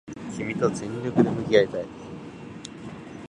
[0.35, 1.85] 君と全力で向き合いたい